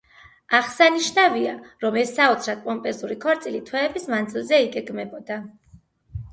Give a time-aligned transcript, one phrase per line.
[0.59, 1.51] აღსანიშნავია,
[1.83, 5.43] რომ ეს საოცრად პომპეზური ქორწილი თვეების მანძილზე იგეგმებოდა.